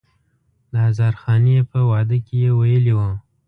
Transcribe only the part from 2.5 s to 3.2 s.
ویلی و.